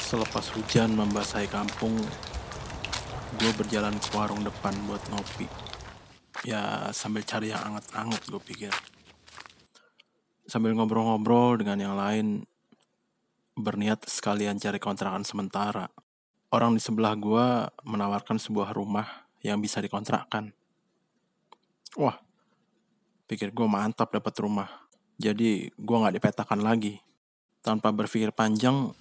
Selepas 0.00 0.50
hujan 0.56 0.96
membasahi 0.96 1.46
kampung, 1.52 1.94
gue 3.38 3.52
berjalan 3.54 3.92
ke 4.00 4.08
warung 4.16 4.40
depan 4.40 4.72
buat 4.88 4.98
ngopi. 5.12 5.44
Ya 6.48 6.88
sambil 6.90 7.22
cari 7.22 7.52
yang 7.52 7.60
anget-anget 7.60 8.24
gue 8.26 8.40
pikir. 8.40 8.72
Sambil 10.48 10.72
ngobrol-ngobrol 10.74 11.60
dengan 11.60 11.78
yang 11.78 11.94
lain, 11.94 12.48
berniat 13.54 14.08
sekalian 14.08 14.56
cari 14.56 14.80
kontrakan 14.80 15.22
sementara. 15.22 15.92
Orang 16.48 16.74
di 16.74 16.82
sebelah 16.82 17.14
gue 17.14 17.68
menawarkan 17.84 18.40
sebuah 18.40 18.72
rumah 18.72 19.28
yang 19.44 19.60
bisa 19.62 19.78
dikontrakkan. 19.78 20.50
Wah, 22.00 22.16
pikir 23.28 23.52
gue 23.52 23.68
mantap 23.68 24.10
dapat 24.10 24.34
rumah. 24.40 24.88
Jadi 25.20 25.68
gue 25.70 25.96
nggak 26.00 26.16
dipetakan 26.16 26.64
lagi. 26.64 27.09
Tanpa 27.60 27.92
berpikir 27.92 28.32
panjang, 28.32 28.92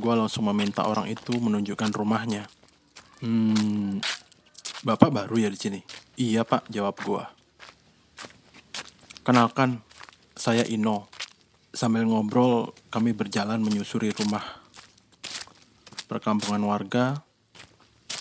gue 0.00 0.14
langsung 0.16 0.48
meminta 0.48 0.88
orang 0.88 1.06
itu 1.12 1.36
menunjukkan 1.36 1.90
rumahnya. 1.92 2.48
Hmm, 3.20 4.00
bapak 4.82 5.12
baru 5.12 5.36
ya 5.36 5.48
di 5.52 5.58
sini? 5.60 5.80
Iya 6.16 6.48
pak, 6.48 6.68
jawab 6.72 6.96
gue. 7.04 7.24
Kenalkan, 9.24 9.80
saya 10.36 10.64
Ino. 10.68 11.08
Sambil 11.74 12.06
ngobrol, 12.06 12.70
kami 12.92 13.16
berjalan 13.16 13.58
menyusuri 13.58 14.14
rumah 14.14 14.64
perkampungan 16.06 16.62
warga, 16.68 17.24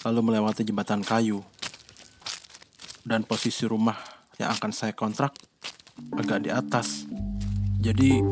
lalu 0.08 0.34
melewati 0.34 0.66
jembatan 0.66 1.04
kayu. 1.04 1.44
Dan 3.04 3.28
posisi 3.28 3.68
rumah 3.68 4.00
yang 4.40 4.56
akan 4.56 4.72
saya 4.72 4.96
kontrak 4.96 5.36
agak 6.16 6.48
di 6.48 6.50
atas. 6.50 7.06
Jadi 7.84 8.24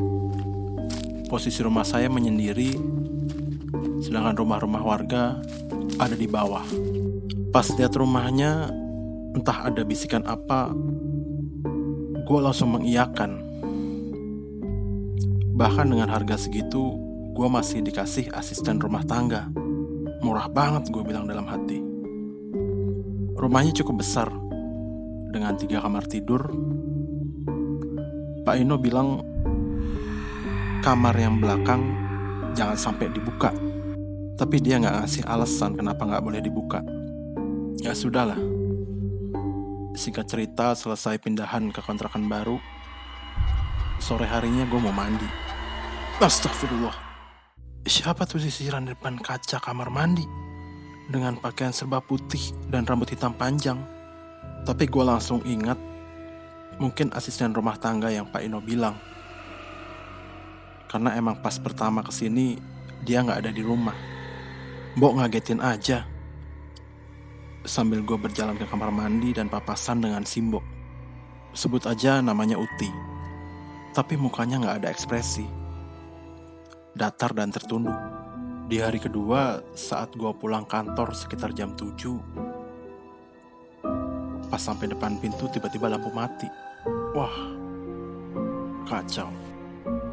posisi 1.32 1.64
rumah 1.64 1.88
saya 1.88 2.12
menyendiri, 2.12 2.76
sedangkan 4.04 4.36
rumah-rumah 4.36 4.84
warga 4.84 5.40
ada 5.96 6.12
di 6.12 6.28
bawah. 6.28 6.68
Pas 7.56 7.72
lihat 7.72 7.96
rumahnya, 7.96 8.68
entah 9.32 9.72
ada 9.72 9.88
bisikan 9.88 10.28
apa, 10.28 10.76
gue 12.28 12.40
langsung 12.44 12.76
mengiyakan. 12.76 13.40
Bahkan 15.56 15.88
dengan 15.88 16.12
harga 16.12 16.36
segitu, 16.36 17.00
gue 17.32 17.48
masih 17.48 17.80
dikasih 17.80 18.28
asisten 18.36 18.84
rumah 18.84 19.08
tangga. 19.08 19.48
Murah 20.20 20.52
banget 20.52 20.92
gue 20.92 21.04
bilang 21.08 21.32
dalam 21.32 21.48
hati. 21.48 21.80
Rumahnya 23.40 23.72
cukup 23.80 24.04
besar, 24.04 24.28
dengan 25.32 25.56
tiga 25.56 25.80
kamar 25.80 26.12
tidur. 26.12 26.44
Pak 28.44 28.56
Ino 28.60 28.76
bilang 28.76 29.31
kamar 30.82 31.14
yang 31.14 31.38
belakang 31.38 31.94
jangan 32.58 32.74
sampai 32.74 33.14
dibuka. 33.14 33.54
Tapi 34.34 34.58
dia 34.58 34.82
nggak 34.82 35.06
ngasih 35.06 35.24
alasan 35.30 35.78
kenapa 35.78 36.10
nggak 36.10 36.26
boleh 36.26 36.42
dibuka. 36.42 36.82
Ya 37.86 37.94
sudahlah. 37.94 38.42
Singkat 39.94 40.26
cerita 40.26 40.74
selesai 40.74 41.22
pindahan 41.22 41.70
ke 41.70 41.86
kontrakan 41.86 42.26
baru. 42.26 42.58
Sore 44.02 44.26
harinya 44.26 44.66
gue 44.66 44.82
mau 44.82 44.90
mandi. 44.90 45.30
Astagfirullah. 46.18 46.98
Siapa 47.86 48.26
tuh 48.26 48.42
sisiran 48.42 48.90
depan 48.90 49.22
kaca 49.22 49.62
kamar 49.62 49.94
mandi? 49.94 50.26
Dengan 51.06 51.38
pakaian 51.38 51.70
serba 51.70 52.02
putih 52.02 52.58
dan 52.74 52.90
rambut 52.90 53.14
hitam 53.14 53.38
panjang. 53.38 53.78
Tapi 54.66 54.90
gue 54.90 55.04
langsung 55.06 55.46
ingat 55.46 55.78
mungkin 56.82 57.14
asisten 57.14 57.54
rumah 57.54 57.78
tangga 57.78 58.10
yang 58.10 58.26
Pak 58.26 58.42
Ino 58.42 58.58
bilang. 58.58 58.98
Karena 60.92 61.16
emang 61.16 61.40
pas 61.40 61.56
pertama 61.56 62.04
ke 62.04 62.12
sini 62.12 62.60
dia 63.00 63.24
nggak 63.24 63.48
ada 63.48 63.52
di 63.56 63.64
rumah. 63.64 63.96
Mbok 65.00 65.24
ngagetin 65.24 65.64
aja. 65.64 66.04
Sambil 67.64 68.04
gue 68.04 68.20
berjalan 68.20 68.60
ke 68.60 68.68
kamar 68.68 68.92
mandi 68.92 69.32
dan 69.32 69.48
papasan 69.48 70.04
dengan 70.04 70.28
Simbo. 70.28 70.60
Sebut 71.56 71.88
aja 71.88 72.20
namanya 72.20 72.60
Uti. 72.60 72.92
Tapi 73.96 74.20
mukanya 74.20 74.60
nggak 74.60 74.84
ada 74.84 74.92
ekspresi. 74.92 75.48
Datar 76.92 77.32
dan 77.32 77.56
tertunduk. 77.56 77.96
Di 78.68 78.84
hari 78.84 79.00
kedua, 79.00 79.64
saat 79.72 80.12
gue 80.16 80.32
pulang 80.36 80.68
kantor 80.68 81.16
sekitar 81.16 81.56
jam 81.56 81.76
7, 81.76 82.08
pas 84.48 84.60
sampai 84.60 84.92
depan 84.92 85.20
pintu 85.20 85.48
tiba-tiba 85.52 85.92
lampu 85.92 86.08
mati. 86.12 86.48
Wah, 87.12 87.36
kacau. 88.88 89.51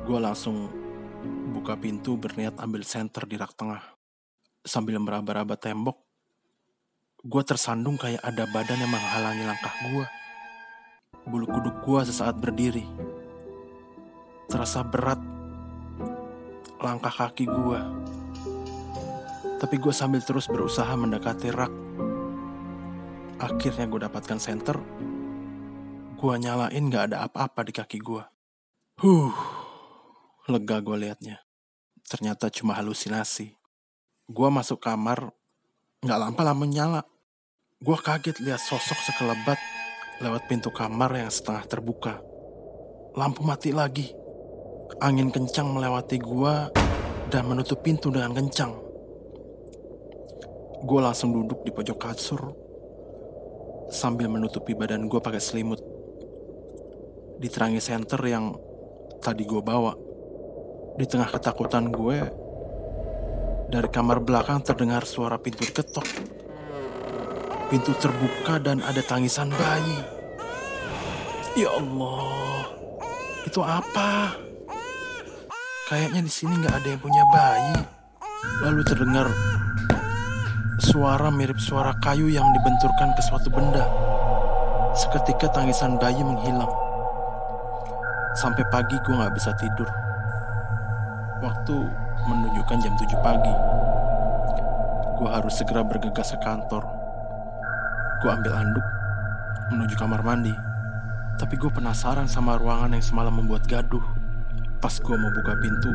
Gue 0.08 0.16
langsung 0.24 0.72
buka 1.52 1.76
pintu 1.76 2.16
berniat 2.16 2.56
ambil 2.64 2.80
senter 2.80 3.28
di 3.28 3.36
rak 3.36 3.52
tengah. 3.52 3.84
Sambil 4.64 4.96
meraba-raba 4.96 5.52
tembok, 5.60 6.00
gue 7.20 7.42
tersandung 7.44 8.00
kayak 8.00 8.24
ada 8.24 8.48
badan 8.48 8.80
yang 8.80 8.88
menghalangi 8.88 9.44
langkah 9.44 9.74
gue. 9.92 10.06
Bulu 11.28 11.44
kuduk 11.44 11.84
gue 11.84 12.00
sesaat 12.08 12.40
berdiri. 12.40 12.88
Terasa 14.48 14.80
berat 14.80 15.20
langkah 16.80 17.12
kaki 17.12 17.44
gue. 17.44 17.80
Tapi 19.60 19.76
gue 19.76 19.92
sambil 19.92 20.24
terus 20.24 20.48
berusaha 20.48 20.88
mendekati 20.96 21.52
rak. 21.52 21.72
Akhirnya 23.44 23.84
gue 23.84 24.00
dapatkan 24.08 24.40
senter. 24.40 24.80
Gue 26.16 26.32
nyalain 26.40 26.88
gak 26.88 27.12
ada 27.12 27.28
apa-apa 27.28 27.60
di 27.60 27.76
kaki 27.76 28.00
gue. 28.00 28.24
Huh, 29.04 29.57
lega 30.48 30.80
gue 30.80 30.96
liatnya. 30.96 31.44
Ternyata 32.08 32.48
cuma 32.48 32.72
halusinasi. 32.72 33.52
Gue 34.28 34.48
masuk 34.48 34.80
kamar, 34.80 35.28
gak 36.00 36.18
lampa-lama 36.18 36.64
nyala. 36.64 37.04
Gue 37.78 37.94
kaget 38.00 38.40
lihat 38.40 38.58
sosok 38.58 38.96
sekelebat 39.04 39.60
lewat 40.18 40.50
pintu 40.50 40.72
kamar 40.74 41.14
yang 41.14 41.30
setengah 41.30 41.64
terbuka. 41.68 42.18
Lampu 43.14 43.46
mati 43.46 43.70
lagi. 43.70 44.10
Angin 44.98 45.28
kencang 45.28 45.68
melewati 45.68 46.16
gua 46.16 46.72
dan 47.28 47.44
menutup 47.44 47.84
pintu 47.84 48.08
dengan 48.08 48.32
kencang. 48.32 48.72
Gue 50.82 51.00
langsung 51.02 51.30
duduk 51.36 51.60
di 51.62 51.70
pojok 51.70 51.98
kasur 52.00 52.40
sambil 53.92 54.32
menutupi 54.32 54.72
badan 54.72 55.06
gue 55.06 55.20
pakai 55.20 55.38
selimut. 55.38 55.78
Diterangi 57.38 57.78
senter 57.78 58.18
yang 58.26 58.56
tadi 59.20 59.44
gue 59.44 59.60
bawa. 59.60 60.07
Di 60.98 61.06
tengah 61.06 61.30
ketakutan 61.30 61.94
gue, 61.94 62.18
dari 63.70 63.86
kamar 63.86 64.18
belakang 64.18 64.58
terdengar 64.66 65.06
suara 65.06 65.38
pintu 65.38 65.62
diketok. 65.62 66.02
Pintu 67.70 67.94
terbuka 68.02 68.58
dan 68.58 68.82
ada 68.82 68.98
tangisan 69.06 69.46
bayi. 69.54 70.02
Ya 71.54 71.70
Allah, 71.70 72.66
itu 73.46 73.62
apa? 73.62 74.34
Kayaknya 75.86 76.26
di 76.26 76.32
sini 76.34 76.58
nggak 76.66 76.74
ada 76.82 76.88
yang 76.90 76.98
punya 76.98 77.22
bayi. 77.30 77.78
Lalu 78.66 78.82
terdengar 78.82 79.30
suara 80.82 81.30
mirip 81.30 81.62
suara 81.62 81.94
kayu 82.02 82.26
yang 82.26 82.50
dibenturkan 82.58 83.14
ke 83.14 83.22
suatu 83.22 83.54
benda. 83.54 83.86
Seketika 84.98 85.46
tangisan 85.54 85.94
bayi 85.94 86.18
menghilang. 86.26 86.74
Sampai 88.34 88.66
pagi 88.74 88.98
gue 89.06 89.14
nggak 89.14 89.34
bisa 89.38 89.54
tidur. 89.54 90.07
Waktu 91.38 91.76
menunjukkan 92.26 92.78
jam 92.82 92.94
7 92.98 93.18
pagi. 93.22 93.54
Gue 95.18 95.28
harus 95.30 95.54
segera 95.54 95.86
bergegas 95.86 96.34
ke 96.34 96.38
kantor. 96.42 96.82
Gue 98.22 98.30
ambil 98.34 98.52
anduk 98.54 98.86
menuju 99.70 99.94
kamar 99.94 100.24
mandi. 100.24 100.54
Tapi 101.38 101.54
gue 101.54 101.70
penasaran 101.70 102.26
sama 102.26 102.58
ruangan 102.58 102.96
yang 102.96 103.04
semalam 103.04 103.30
membuat 103.38 103.68
gaduh. 103.70 104.02
Pas 104.78 104.94
gue 104.94 105.16
mau 105.18 105.30
buka 105.34 105.58
pintu, 105.58 105.90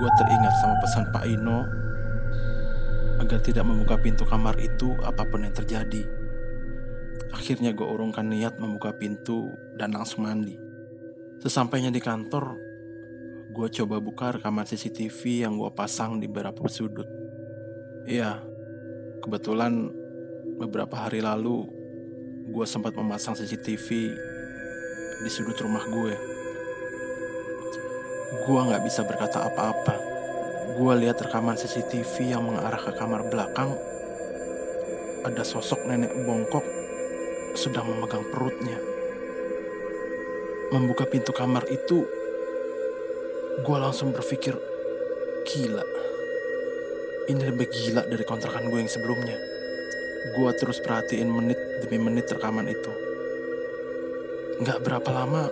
gue 0.00 0.10
teringat 0.16 0.54
sama 0.64 0.74
pesan 0.80 1.04
Pak 1.12 1.24
Ino 1.28 1.68
agar 3.20 3.40
tidak 3.44 3.64
membuka 3.68 4.00
pintu 4.00 4.24
kamar 4.24 4.56
itu 4.56 4.96
apa 5.04 5.24
pun 5.28 5.44
yang 5.44 5.52
terjadi. 5.52 6.04
Akhirnya 7.32 7.76
gue 7.76 7.84
urungkan 7.84 8.28
niat 8.28 8.56
membuka 8.56 8.96
pintu 8.96 9.52
dan 9.76 9.92
langsung 9.92 10.24
mandi. 10.24 10.56
Sesampainya 11.44 11.92
di 11.92 12.00
kantor, 12.00 12.56
gue 13.54 13.70
coba 13.70 14.02
buka 14.02 14.34
rekaman 14.34 14.66
CCTV 14.66 15.46
yang 15.46 15.54
gue 15.54 15.70
pasang 15.70 16.18
di 16.18 16.26
beberapa 16.26 16.66
sudut. 16.66 17.06
Iya, 18.02 18.42
kebetulan 19.22 19.94
beberapa 20.58 20.98
hari 20.98 21.22
lalu 21.22 21.62
gue 22.50 22.66
sempat 22.66 22.98
memasang 22.98 23.38
CCTV 23.38 23.88
di 25.22 25.30
sudut 25.30 25.54
rumah 25.62 25.86
gue. 25.86 26.14
Gue 28.42 28.58
nggak 28.58 28.82
bisa 28.82 29.06
berkata 29.06 29.46
apa-apa. 29.46 30.02
Gue 30.74 30.92
lihat 31.06 31.22
rekaman 31.22 31.54
CCTV 31.54 32.34
yang 32.34 32.42
mengarah 32.42 32.82
ke 32.82 32.90
kamar 32.98 33.22
belakang. 33.30 33.70
Ada 35.22 35.46
sosok 35.46 35.86
nenek 35.86 36.10
bongkok 36.26 36.66
sedang 37.54 37.86
memegang 37.86 38.26
perutnya. 38.34 38.82
Membuka 40.74 41.06
pintu 41.06 41.30
kamar 41.30 41.62
itu, 41.70 42.02
gue 43.62 43.78
langsung 43.78 44.10
berpikir, 44.10 44.58
gila. 45.46 45.86
ini 47.30 47.40
lebih 47.40 47.70
gila 47.70 48.02
dari 48.04 48.26
kontrakan 48.26 48.66
gue 48.66 48.82
yang 48.82 48.90
sebelumnya. 48.90 49.38
Gue 50.34 50.50
terus 50.58 50.82
perhatiin 50.82 51.30
menit 51.30 51.56
demi 51.84 52.02
menit 52.02 52.26
rekaman 52.26 52.66
itu. 52.66 52.92
Nggak 54.58 54.82
berapa 54.82 55.10
lama, 55.14 55.48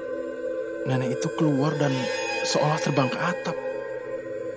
nenek 0.90 1.22
itu 1.22 1.30
keluar 1.38 1.78
dan 1.78 1.94
seolah 2.42 2.80
terbang 2.82 3.08
ke 3.08 3.18
atap. 3.22 3.56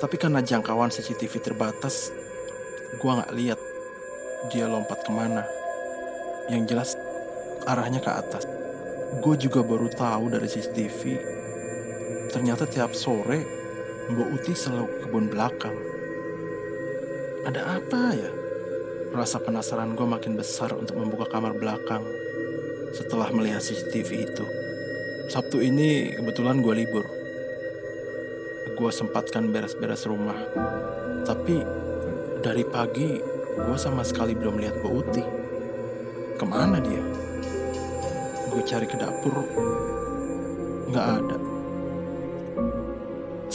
Tapi 0.01 0.15
karena 0.17 0.41
jangkauan 0.41 0.91
CCTV 0.91 1.39
terbatas, 1.39 2.09
gue 2.97 3.11
nggak 3.11 3.33
lihat 3.37 3.59
dia 4.49 4.65
lompat 4.65 5.05
ke 5.05 5.11
mana. 5.13 5.45
Yang 6.49 6.63
jelas 6.73 6.89
arahnya 7.69 8.01
ke 8.01 8.11
atas. 8.11 8.43
Gue 9.21 9.37
juga 9.39 9.63
baru 9.63 9.87
tahu 9.87 10.33
dari 10.33 10.49
CCTV, 10.49 11.01
ternyata 12.35 12.67
tiap 12.67 12.91
sore 12.91 13.47
Mbak 14.11 14.27
Uti 14.35 14.51
selalu 14.51 14.91
ke 14.91 14.97
kebun 15.07 15.31
belakang. 15.31 15.71
Ada 17.47 17.79
apa 17.79 18.11
ya? 18.11 18.31
Rasa 19.15 19.39
penasaran 19.39 19.95
gue 19.95 20.03
makin 20.03 20.35
besar 20.35 20.75
untuk 20.75 20.99
membuka 20.99 21.31
kamar 21.31 21.55
belakang 21.55 22.03
setelah 22.91 23.31
melihat 23.31 23.63
CCTV 23.63 24.27
itu. 24.27 24.45
Sabtu 25.31 25.63
ini 25.63 26.11
kebetulan 26.11 26.59
gue 26.59 26.75
libur. 26.75 27.07
Gue 28.75 28.91
sempatkan 28.91 29.55
beres-beres 29.55 30.03
rumah. 30.03 30.35
Tapi 31.23 31.63
dari 32.43 32.67
pagi 32.67 33.15
gue 33.55 33.77
sama 33.79 34.03
sekali 34.03 34.35
belum 34.35 34.59
lihat 34.59 34.83
Mbak 34.83 34.91
Uti. 34.91 35.23
Ke 36.35 36.43
mana 36.43 36.83
dia? 36.83 37.03
Gue 38.51 38.59
cari 38.67 38.83
ke 38.83 38.99
dapur, 38.99 39.39
nggak 40.91 41.07
ada. 41.23 41.44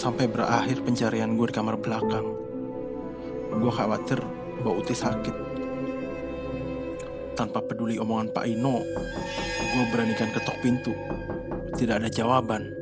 Sampai 0.01 0.33
berakhir 0.33 0.81
pencarian 0.81 1.37
gue 1.37 1.53
di 1.53 1.55
kamar 1.61 1.77
belakang. 1.77 2.25
Gue 3.53 3.69
khawatir 3.69 4.17
Mbak 4.65 4.75
Uti 4.81 4.97
sakit. 4.97 5.37
Tanpa 7.37 7.61
peduli 7.61 8.01
omongan 8.01 8.33
Pak 8.33 8.49
Ino, 8.49 8.81
gue 9.61 9.85
beranikan 9.93 10.33
ketok 10.33 10.57
pintu. 10.65 10.97
Tidak 11.77 12.01
ada 12.01 12.09
jawaban. 12.09 12.73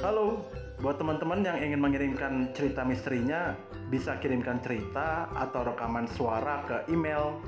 Halo, 0.00 0.48
buat 0.80 0.96
teman-teman 0.96 1.44
yang 1.44 1.60
ingin 1.60 1.84
mengirimkan 1.84 2.48
cerita 2.56 2.80
misterinya, 2.80 3.52
bisa 3.92 4.16
kirimkan 4.24 4.64
cerita 4.64 5.28
atau 5.36 5.68
rekaman 5.68 6.08
suara 6.16 6.64
ke 6.64 6.88
email 6.88 7.44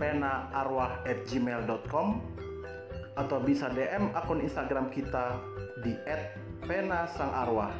penaarwah@gmail.com 0.00 2.40
atau 3.20 3.36
bisa 3.44 3.68
DM 3.68 4.16
akun 4.16 4.40
Instagram 4.40 4.88
kita 4.88 5.36
di 5.84 5.92
@pena_sang_arwah. 6.64 7.72